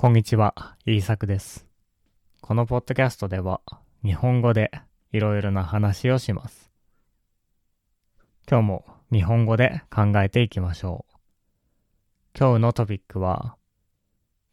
[0.00, 1.66] こんにちは、イーサクです。
[2.40, 3.60] このポッドキャストでは、
[4.04, 4.70] 日本語で
[5.10, 6.70] いろいろな話をします。
[8.48, 11.18] 今日も日本語で考えていきましょう。
[12.38, 13.56] 今日のトピックは、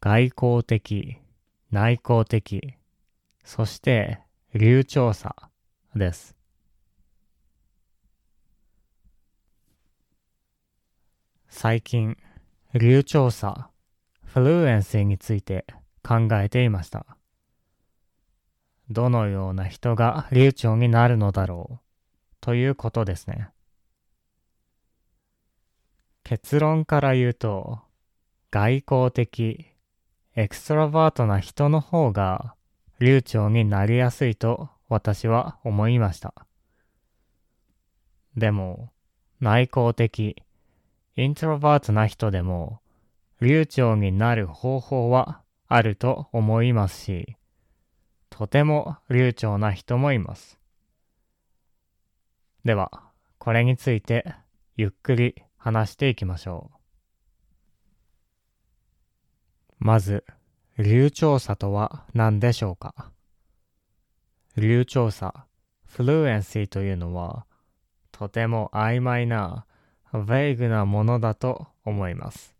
[0.00, 1.18] 外交的、
[1.70, 2.74] 内向的、
[3.44, 4.18] そして
[4.52, 5.36] 流暢さ
[5.94, 6.34] です。
[11.48, 12.16] 最近、
[12.74, 13.70] 流暢さ、
[14.36, 15.64] フルエンシーについて
[16.06, 17.06] 考えていました。
[18.90, 21.80] どのような人が流暢になるのだろう？
[22.42, 23.48] ということですね。
[26.22, 27.78] 結論から言うと、
[28.50, 29.68] 外交的、
[30.34, 32.54] エクストラバートな人の方が
[33.00, 36.34] 流暢になりやすいと私は思いました。
[38.36, 38.90] でも、
[39.40, 40.36] 内向的、
[41.16, 42.80] イントロバートな人でも
[43.40, 47.36] 流暢になる方法はあると思いますし、
[48.30, 50.58] とても流暢な人もいます。
[52.64, 52.90] では、
[53.38, 54.34] これについて
[54.76, 56.76] ゆっくり話していきましょう。
[59.78, 60.24] まず、
[60.78, 63.12] 流暢さとは何でしょうか？
[64.56, 65.46] 流暢さ、
[65.84, 67.46] フルエンシーというのは、
[68.10, 69.66] とても曖昧な、
[70.26, 72.55] ベイグなものだと思います。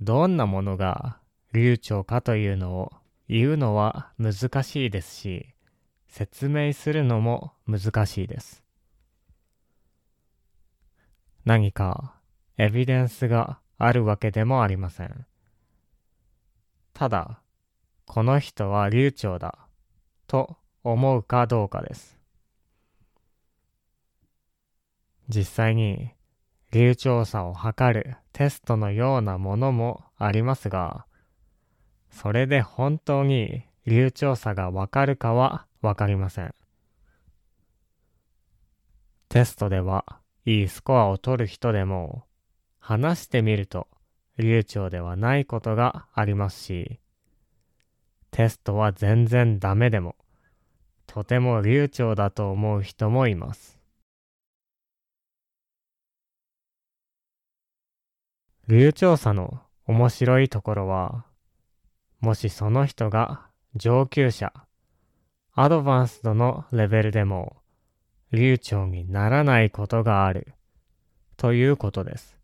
[0.00, 1.18] どんなものが
[1.52, 2.92] 流暢かというのを
[3.28, 5.54] 言うのは難しいですし、
[6.08, 8.62] 説明するのも難しいです。
[11.44, 12.14] 何か
[12.58, 15.26] エビデンスがあるわけでもありません。
[16.92, 17.40] ただ、
[18.06, 19.58] この人は流暢だ
[20.26, 22.18] と思うかどうかです。
[25.28, 26.10] 実際に
[26.72, 31.06] 流暢さを測るテストのようなものもありますが、
[32.10, 36.54] それで本当に流暢さがわかるかはわかりません。
[39.28, 40.04] テストでは
[40.44, 42.24] いいスコアを取る人でも、
[42.78, 43.88] 話してみると
[44.38, 47.00] 流暢ではないことがありますし、
[48.30, 50.14] テストは全然ダメでも、
[51.06, 53.75] とても流暢だと思う人もいます。
[58.68, 61.24] 流暢さの面白いところは、
[62.18, 63.46] もしその人が
[63.76, 64.52] 上級者、
[65.54, 67.58] アドバンスドのレベルでも
[68.32, 70.54] 流暢にならないことがある
[71.36, 72.36] ということです。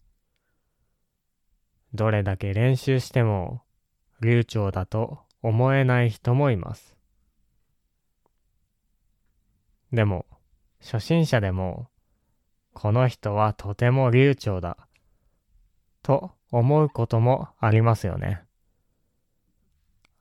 [1.92, 3.62] どれだけ練習しても
[4.20, 6.94] 流暢だと思えない人もいます。
[9.92, 10.24] でも、
[10.80, 11.88] 初心者でも、
[12.74, 14.76] この人はとても流暢だ
[16.02, 18.42] と思うこともありますよね。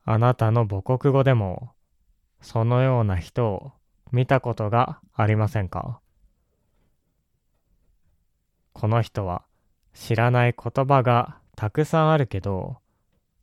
[0.04, 1.72] あなたの母国語でも
[2.42, 3.72] そのような人を
[4.12, 6.00] 見たことがありませんか？
[8.74, 9.44] この人は
[9.94, 12.78] 知らない言葉がたくさんあるけど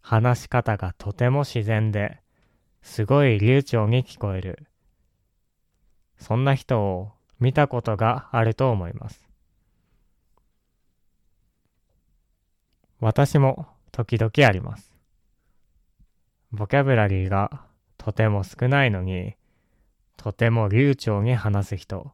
[0.00, 2.20] 話し方がとても自然で
[2.82, 4.66] すごい流暢に聞こえる。
[6.16, 9.28] そんな人を見たことがあると思います。
[13.00, 14.92] 私も時々あります。
[16.50, 17.62] ボキャブラリーが
[17.97, 19.34] とても少ないのに、
[20.16, 22.10] とても流暢に話す人。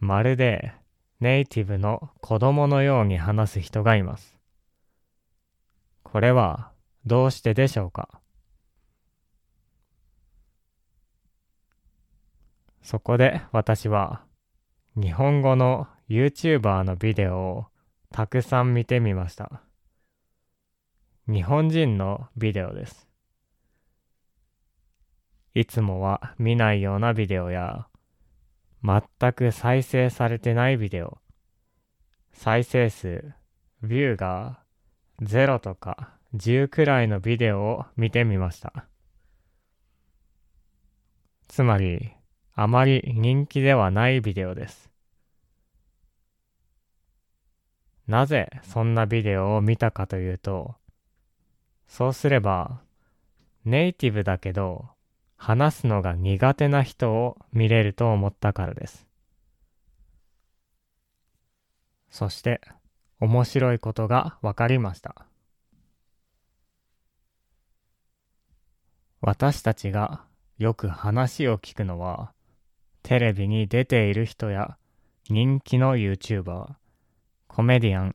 [0.00, 0.72] まるで
[1.20, 4.38] ネイティブの子供のように話す人がいます。
[6.02, 6.70] これは
[7.04, 8.08] どうしてでしょうか？
[12.80, 14.22] そこで私は
[14.96, 17.66] 日本語の YouTuber のビデオを
[18.10, 19.62] たくさん見てみました。
[21.26, 23.08] 日本人のビデオです。
[25.54, 27.86] いつもは見ないようなビデオや、
[28.82, 31.18] 全く再生されてないビデオ、
[32.32, 33.32] 再生数、
[33.82, 34.60] ビューが
[35.20, 38.86] 0とか10くらいのビデオを見てみました。
[41.48, 42.12] つまり、
[42.54, 44.87] あまり人気ではないビデオです。
[48.08, 50.74] なぜそんなビデオを見たかというと、
[51.86, 52.80] そうすれば、
[53.64, 54.86] ネイティブだけど、
[55.36, 59.06] 話すのが苦手な人を見れると思ったからです。
[62.10, 62.62] そして、
[63.20, 65.26] 面白いことが分かりました。
[69.20, 70.24] 私たちが
[70.56, 72.32] よく話を聞くのは、
[73.02, 74.78] テレビに出ている人や
[75.28, 76.74] 人気の YouTuber、
[77.58, 78.14] コメディアン、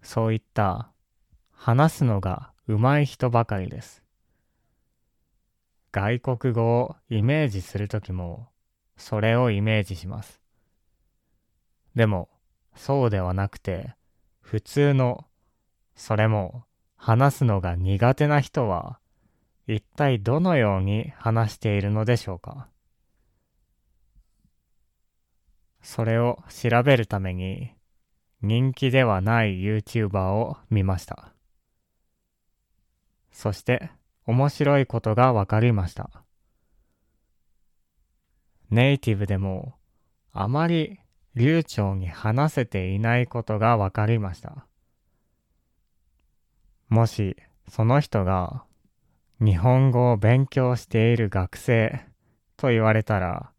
[0.00, 0.90] そういった
[1.52, 4.02] 話すのが上手い人ばかりです。
[5.92, 8.48] 外国語をイメージするときも、
[8.96, 10.40] それをイメージします。
[11.94, 12.30] でも、
[12.74, 13.94] そうではなくて、
[14.40, 15.26] 普通の、
[15.94, 16.64] それも
[16.96, 18.98] 話すのが苦手な人は、
[19.66, 22.68] 一体どのように話しているのでしょうか
[25.82, 27.75] それを調べるために
[28.42, 31.32] 人気ではない YouTuber を見ました。
[33.32, 33.90] そして
[34.26, 36.24] 面白いことがわかりました。
[38.70, 39.74] ネイティブでも
[40.32, 40.98] あまり
[41.34, 44.66] 流暢に話せていないことがわかりました。
[46.88, 47.36] もし
[47.68, 48.64] その人が
[49.40, 52.06] 日本語を勉強している学生
[52.56, 53.50] と言われたら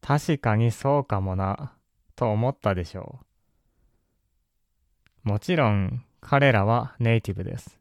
[0.00, 1.74] 確かにそうかもな
[2.16, 3.29] と思ったでしょう。
[5.30, 7.78] もちろん彼らはネイティブです。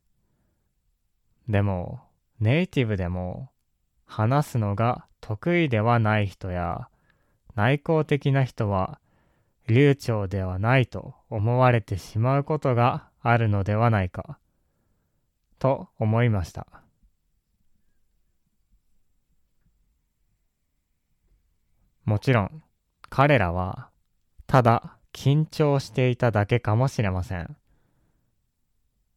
[1.48, 2.00] でも
[2.40, 3.50] ネイティブでも
[4.06, 6.90] 話すのが得意ではない人や
[7.56, 9.00] 内向的な人は
[9.68, 14.38] 流暢ではないと思われてしまうことがあるのではないか
[15.58, 16.68] と思いました。
[22.06, 22.62] もちろん
[23.10, 23.90] 彼らは
[24.46, 27.56] ただ緊張していただけかもしれません。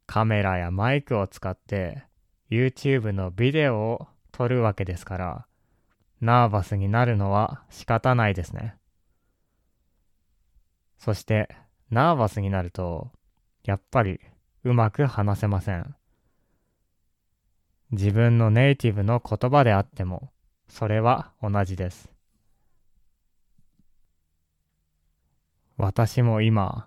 [0.07, 2.05] カメラやマイクを使って
[2.51, 5.47] YouTube のビデオを撮るわけですから、
[6.21, 8.77] ナーバスになるのは仕方ないですね。
[10.99, 11.49] そして、
[11.91, 13.11] ナーバスになると、
[13.65, 14.21] やっぱり
[14.65, 15.97] うまく話せません。
[17.91, 20.31] 自分のネイティブの言葉であっても、
[20.69, 22.12] それは同じです。
[25.83, 26.87] 私も今、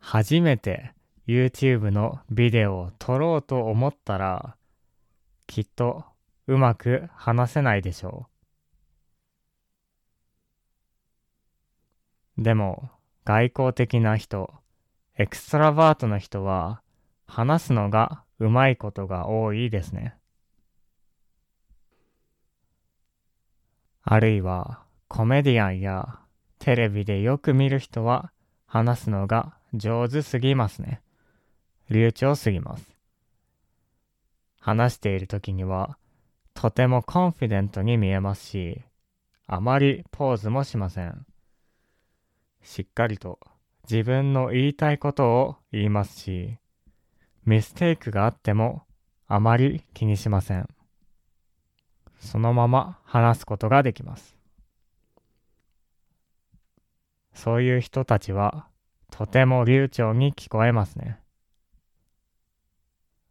[0.00, 0.94] 初めて
[1.28, 4.56] YouTube のビデオを撮ろうと思ったら、
[5.46, 6.04] きっと
[6.48, 8.26] うまく話せないでしょ
[12.36, 12.42] う。
[12.42, 12.90] でも、
[13.24, 14.52] 外交的な人、
[15.16, 16.82] エクストラバートの人は、
[17.28, 20.16] 話すのがうまいことが多いですね。
[24.02, 26.18] あるいは、コメディアンや
[26.62, 28.30] テレビでよく見る人は、
[28.66, 31.02] 話すのが上手すぎますね。
[31.90, 32.88] 流暢すぎます。
[34.60, 35.98] 話している時には、
[36.54, 38.80] とてもコンフィデントに見えますし、
[39.48, 41.26] あまりポーズもしません。
[42.62, 43.40] しっかりと
[43.90, 46.58] 自分の言いたいことを言いますし、
[47.44, 48.84] ミステイクがあっても
[49.26, 50.68] あまり気にしません。
[52.20, 54.41] そのまま話すことができます。
[57.34, 58.66] そういう人たちは
[59.10, 61.18] とても流暢に聞こえますね。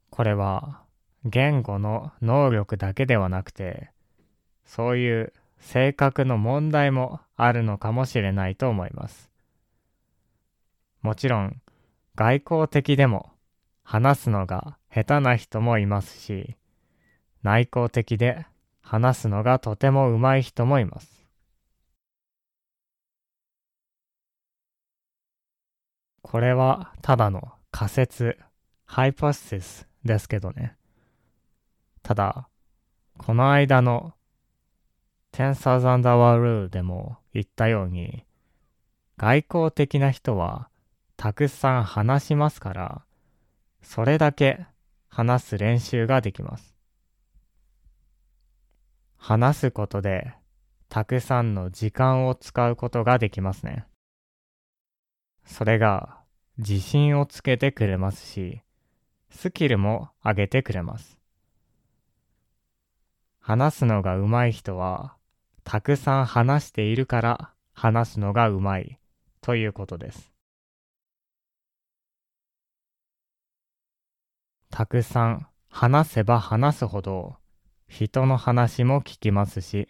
[0.10, 0.82] これは
[1.26, 3.90] 言語の能力だけではなくて、
[4.66, 9.30] そういう性格の問題もあるのかもしれないと思います。
[11.02, 11.62] もちろん、
[12.16, 13.32] 外交的でも
[13.84, 16.56] 話すのが下手な人もいますし、
[17.44, 18.46] 内向的で
[18.82, 21.21] 話すのがとても上手い人もいます。
[26.22, 28.38] これはただの仮説、
[28.86, 30.76] ハイポシスですけどね。
[32.04, 32.48] ただ、
[33.18, 34.14] この間の
[35.34, 38.26] 10,000 Hour Rule でも言ったように、
[39.18, 40.70] 外交的な人は
[41.16, 43.06] たくさん話しますから、
[43.82, 44.66] それだけ
[45.08, 46.76] 話す練習ができます。
[49.18, 50.34] 話すことで
[50.90, 53.86] たくさんの時間を使うことができますね。
[55.46, 56.18] それが
[56.58, 58.62] 自信をつけてくれますし、
[59.30, 61.18] スキルも上げてくれます。
[63.40, 65.16] 話すのが上手い人は、
[65.64, 68.98] たくさん話しているから話すのが上手い
[69.42, 70.32] ということです。
[74.70, 77.36] たくさん話せば話すほど
[77.88, 79.90] 人の話も聞きますし、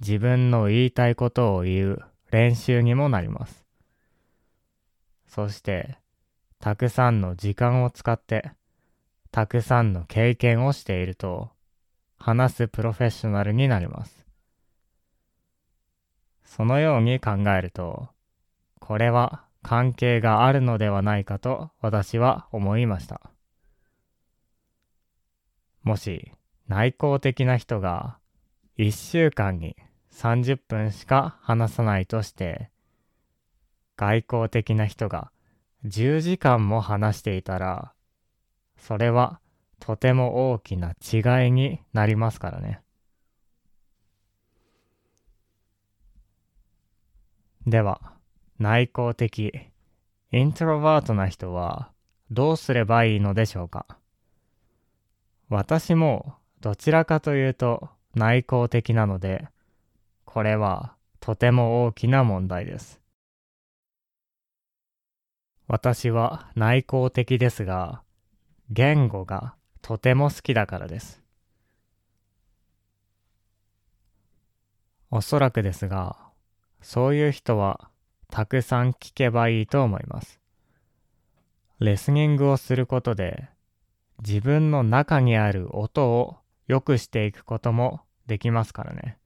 [0.00, 3.61] 自分の言いたいことを言う練習にもなります。
[5.34, 5.96] そして、
[6.60, 8.52] たくさんの時間を使って、
[9.30, 11.48] たくさんの経験をしていると、
[12.18, 14.26] 話すプロフェッショナルになります。
[16.44, 18.10] そのように考えると、
[18.78, 23.30] これは関係があるのではないかと私は思いました。
[25.82, 26.30] もし
[26.68, 28.18] 内向的な人が
[28.76, 29.76] 1週間に
[30.12, 32.71] 30分しか話さないとして、
[34.02, 35.30] 外交的な人が
[35.84, 37.92] 10時間も話していたら、
[38.76, 39.38] それは
[39.78, 42.80] とても大きな違いになりますからね。
[47.64, 48.00] では、
[48.58, 49.52] 内向的、
[50.32, 51.92] イントロバートな人は
[52.32, 53.86] どうすればいいのでしょうか
[55.48, 59.46] 私もどちらかというと内向的なので、
[60.24, 63.01] これはとても大きな問題です。
[65.68, 68.02] 私は内向的ですが、
[68.70, 71.22] 言語がとても好きだからです。
[75.10, 76.16] おそらくですが、
[76.80, 77.90] そういう人は
[78.30, 80.40] たくさん聞けばいいと思います。
[81.78, 83.48] レスニングをすることで
[84.26, 89.18] 自分の中にある音を良くしていくこともできますからね。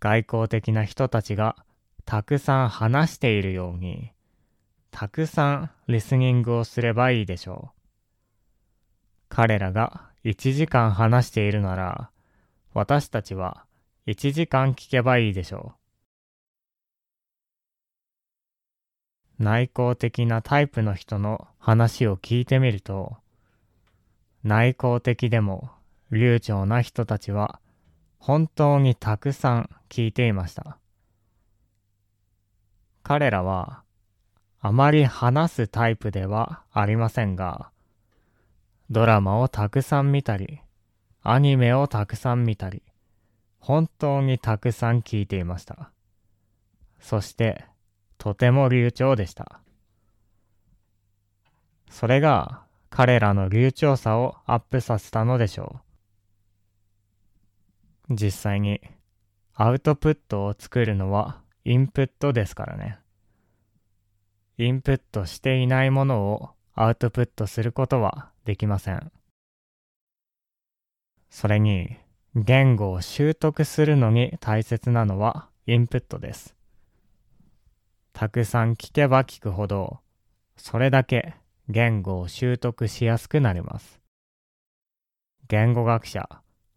[0.00, 1.56] 外交的な人たちが
[2.04, 4.12] たくさん話しているように、
[4.90, 7.78] たくさんリスニングをすればいいでしょう。
[9.28, 12.10] 彼らが1時間話しているなら、
[12.74, 13.64] 私たちは
[14.06, 15.74] 1時間聞けばいいでしょ
[19.38, 19.42] う。
[19.42, 23.16] 内向的なタイプの人の話を聞いてみると、
[24.42, 25.70] 内向的でも
[26.10, 27.60] 流暢な人たちは
[28.18, 30.78] 本当にたくさん聞いていました。
[33.02, 33.82] 彼らは
[34.60, 37.70] あまり話すタイプではありませんが、
[38.90, 40.60] ドラマをたくさん見たり、
[41.22, 42.82] アニメをたくさん見たり、
[43.60, 45.90] 本当にたくさん聞いていました。
[47.00, 47.64] そして、
[48.16, 49.60] とても流暢でした。
[51.90, 55.80] それが彼らの流暢さをアップさせたのでしょ
[58.10, 58.14] う。
[58.14, 58.80] 実際に
[59.54, 62.98] アウトプットを作るのはインプットですからね。
[64.60, 69.12] インプットしていないものをアウトプットすることはできません。
[71.30, 71.96] それに
[72.34, 76.56] 言語を習得するのに大切なのはインプットです。
[78.12, 80.00] たくさん聞けば聞くほど、
[80.56, 81.36] それだけ
[81.68, 84.00] 言語を習得しやすくなります。
[85.46, 86.28] 言語学者、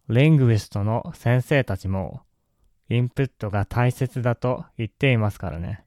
[0.07, 2.21] リングウィストの先生たちも、
[2.89, 5.83] インプットが大切だと言っていますからね。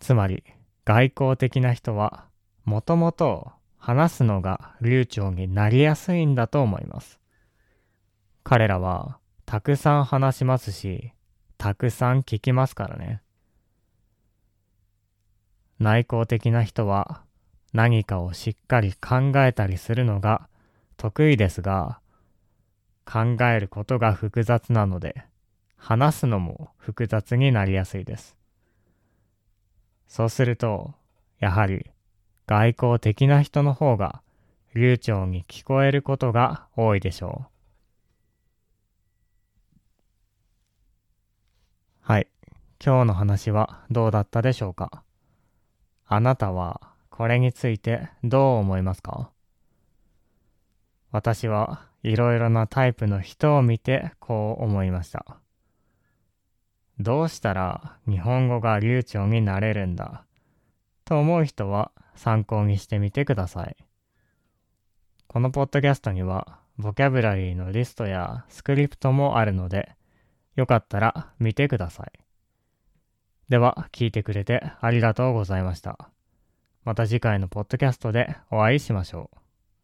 [0.00, 0.42] つまり、
[0.84, 2.24] 外交的な人は、
[2.64, 7.20] もともと話すのが流暢になりやすいんだと思います。
[8.42, 11.12] 彼らはたくさん話しますし、
[11.58, 13.22] たくさん聞きますからね。
[15.78, 17.22] 内向的な人は
[17.72, 20.48] 何かをしっかり考えたりするのが
[20.96, 22.00] 得意ですが、
[23.04, 25.24] 考えることが複雑なので、
[25.76, 28.39] 話すのも複雑になりやすいです。
[30.10, 30.92] そうすると、
[31.38, 31.88] やはり
[32.48, 34.22] 外交的な人の方が
[34.74, 37.46] 流暢に聞こえることが多いでしょう。
[42.00, 42.26] はい。
[42.84, 45.04] 今日の話はどうだったでしょうか？
[46.06, 49.30] あなたはこれについてどう思いますか？
[51.12, 55.36] 私はいろいろなタイプの人を見てこう思いました。
[57.00, 60.24] どうしたら日本語が流暢になれるんだ
[61.06, 63.76] と思う人は参考にしてみてください。
[65.26, 69.96] このポッドキャストにはボキャブラリーのリストやスクリプトもあるので
[70.56, 72.12] よかったら見てください。
[73.48, 76.10] では、聞いてくれてありがとうございました。
[76.84, 79.39] また次回のポッドキャストでお会いしましょう。